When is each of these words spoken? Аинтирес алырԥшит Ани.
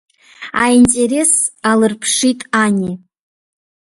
Аинтирес 0.63 1.33
алырԥшит 1.69 2.39
Ани. 2.63 2.93